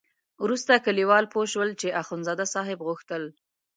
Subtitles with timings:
[0.43, 3.23] وروسته کلیوال پوه شول چې اخندزاده صاحب غوښتل.